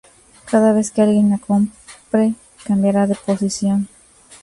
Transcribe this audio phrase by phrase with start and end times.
[0.49, 3.87] Cada vez que alguien la compre, cambiará de posición.